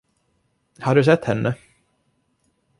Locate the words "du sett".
0.95-1.25